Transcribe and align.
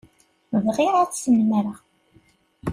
Bɣiɣ 0.65 0.93
ad 0.97 1.09
tt-snemmreɣ. 1.09 1.77